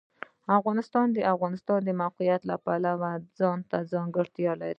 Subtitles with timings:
[0.59, 4.69] افغانستان د د افغانستان د موقعیت د پلوه ځانته ځانګړتیا لري.